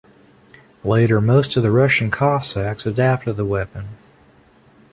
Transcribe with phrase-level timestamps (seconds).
[0.83, 3.87] Later most of the Russian Cossacks adopted the weapon.